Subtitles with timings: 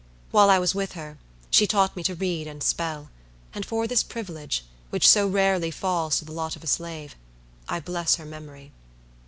[0.31, 1.19] While I was with her,
[1.51, 3.11] she taught me to read and spell;
[3.53, 7.15] and for this privilege, which so rarely falls to the lot of a slave,
[7.69, 8.71] I bless her memory.